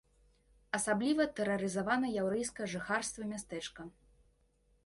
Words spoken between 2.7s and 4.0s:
жыхарства мястэчка.